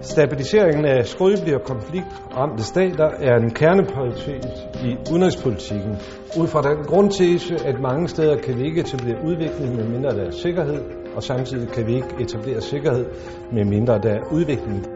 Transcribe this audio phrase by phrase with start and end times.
[0.00, 4.44] Stabiliseringen af skrøbelige og konfliktramte stater er en kerneprioritet
[4.84, 5.96] i udenrigspolitikken.
[6.40, 10.24] Ud fra den grundtese, at mange steder kan vi ikke etablere udvikling med mindre der
[10.24, 10.80] er sikkerhed,
[11.16, 13.06] og samtidig kan vi ikke etablere sikkerhed
[13.52, 14.86] med mindre der er udvikling.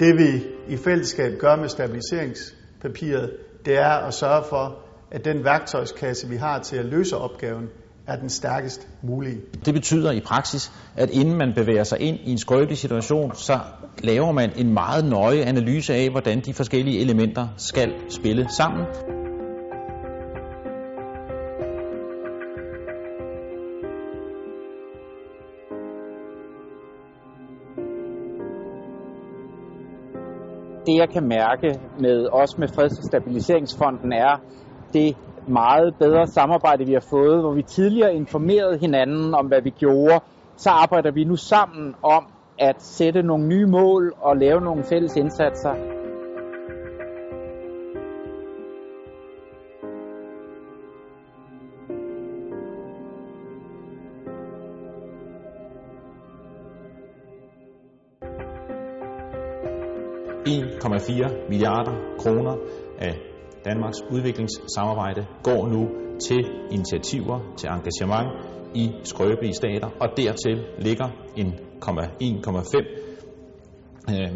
[0.00, 3.30] Det vi i fællesskab gør med stabiliseringspapiret,
[3.64, 4.78] det er at sørge for,
[5.10, 7.68] at den værktøjskasse, vi har til at løse opgaven,
[8.06, 9.40] er den stærkest mulige.
[9.64, 13.58] Det betyder i praksis, at inden man bevæger sig ind i en skrøbelig situation, så
[14.02, 18.86] laver man en meget nøje analyse af, hvordan de forskellige elementer skal spille sammen.
[30.86, 34.40] Det jeg kan mærke med os med Freds- og Stabiliseringsfonden er
[34.92, 35.16] det
[35.48, 40.20] meget bedre samarbejde, vi har fået, hvor vi tidligere informerede hinanden om, hvad vi gjorde.
[40.56, 42.26] Så arbejder vi nu sammen om
[42.58, 45.74] at sætte nogle nye mål og lave nogle fælles indsatser.
[60.46, 62.56] ...1,4 milliarder kroner
[62.98, 63.33] af
[63.64, 68.28] Danmarks udviklingssamarbejde går nu til initiativer, til engagement
[68.74, 71.54] i skrøbelige stater, og dertil ligger en
[71.84, 73.14] 1,5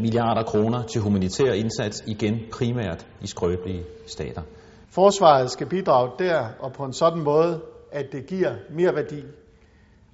[0.00, 4.42] milliarder kroner til humanitær indsats, igen primært i skrøbelige stater.
[4.90, 7.60] Forsvaret skal bidrage der og på en sådan måde,
[7.92, 9.22] at det giver mere værdi.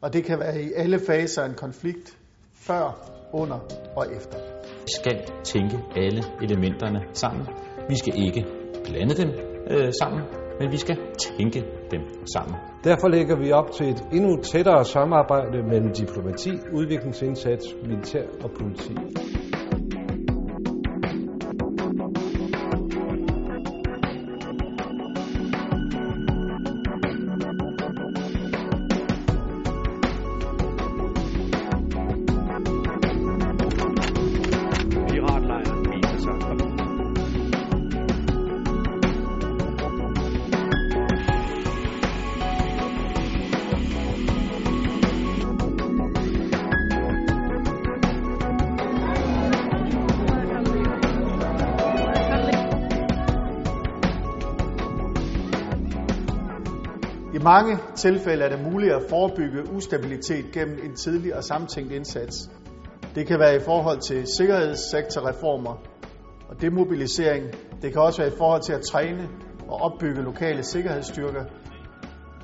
[0.00, 2.18] Og det kan være i alle faser af en konflikt,
[2.54, 3.58] før, under
[3.96, 4.38] og efter.
[4.60, 7.46] Vi skal tænke alle elementerne sammen.
[7.88, 9.30] Vi skal ikke blande dem
[9.70, 10.22] øh, sammen,
[10.60, 12.00] men vi skal tænke dem
[12.34, 12.56] sammen.
[12.84, 18.94] Derfor lægger vi op til et endnu tættere samarbejde mellem diplomati, udviklingsindsats, militær og politi.
[57.34, 62.50] I mange tilfælde er det muligt at forebygge ustabilitet gennem en tidlig og samtænkt indsats.
[63.14, 65.82] Det kan være i forhold til sikkerhedssektorreformer
[66.48, 67.44] og demobilisering.
[67.82, 69.28] Det kan også være i forhold til at træne
[69.68, 71.44] og opbygge lokale sikkerhedsstyrker.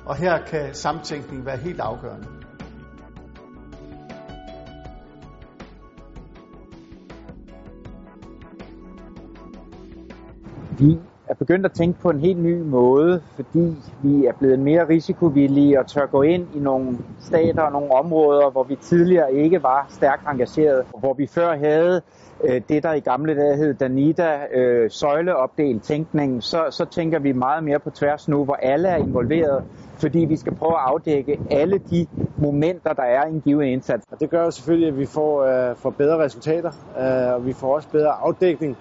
[0.05, 2.27] Og her kan samtænkning være helt afgørende.
[10.79, 10.97] Vi
[11.31, 15.79] er begyndt at tænke på en helt ny måde, fordi vi er blevet mere risikovillige
[15.79, 19.85] og tør gå ind i nogle stater og nogle områder, hvor vi tidligere ikke var
[19.89, 20.83] stærkt engageret.
[20.99, 22.01] Hvor vi før havde
[22.43, 27.31] øh, det, der i gamle dage hed Danida, øh, søjleopdelt tænkning, så, så tænker vi
[27.31, 29.63] meget mere på tværs nu, hvor alle er involveret,
[29.97, 32.07] fordi vi skal prøve at afdække alle de
[32.39, 34.05] momenter, der er i en given indsats.
[34.11, 37.53] Og det gør jo selvfølgelig, at vi får, øh, får bedre resultater, øh, og vi
[37.53, 38.77] får også bedre afdækning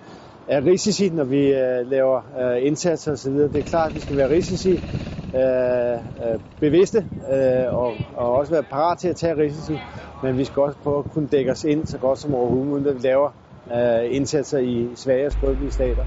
[0.50, 3.32] af risici, når vi øh, laver øh, indsatser osv.
[3.32, 8.52] Det er klart, at vi skal være risici øh, øh, bevidste øh, og, og også
[8.52, 9.78] være parat til at tage risici,
[10.22, 12.86] men vi skal også prøve at kunne dække os ind så godt som overhovedet, uden
[12.86, 13.30] at vi laver
[13.72, 16.04] øh, indsatser i svage og skrøbelige stater.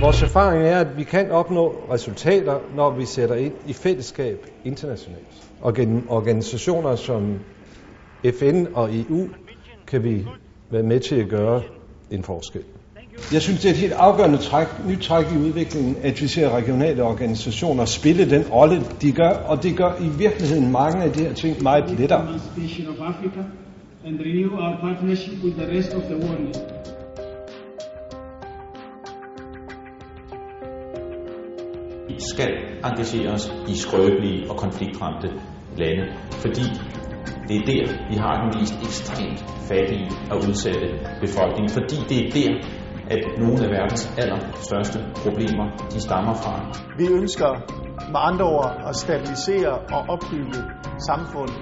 [0.00, 5.48] Vores erfaring er, at vi kan opnå resultater, når vi sætter ind i fællesskab internationalt.
[5.60, 7.38] Og gennem organisationer som
[8.38, 9.28] FN og EU
[9.86, 10.26] kan vi
[10.70, 11.62] være med til at gøre
[12.10, 12.64] en forskel.
[13.32, 16.50] Jeg synes, det er et helt afgørende træk, nyt træk i udviklingen, at vi ser
[16.56, 21.20] regionale organisationer spille den rolle, de gør, og det gør i virkeligheden mange af de
[21.20, 22.28] her ting meget lettere.
[24.06, 26.54] And renew our partnership with the rest of the world.
[32.08, 32.52] Vi skal
[32.84, 35.28] engagere os i skrøbelige og konfliktramte
[35.76, 36.66] lande, fordi
[37.48, 40.88] det er der, vi har den mest ekstremt fattige og udsatte
[41.20, 42.77] befolkning, fordi det er der,
[43.14, 46.54] at nogle af verdens allerstørste problemer, de stammer fra.
[46.98, 47.50] Vi ønsker
[48.12, 50.60] med andre ord at stabilisere og opbygge
[51.08, 51.58] samfundet,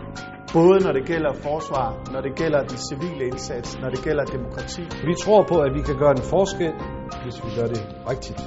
[0.52, 4.82] både når det gælder forsvar, når det gælder den civile indsats, når det gælder demokrati.
[5.10, 6.72] Vi tror på, at vi kan gøre en forskel,
[7.24, 8.40] hvis vi gør det rigtigt.